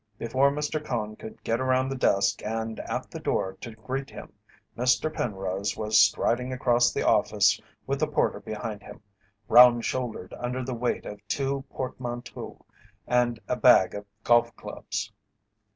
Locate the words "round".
9.47-9.85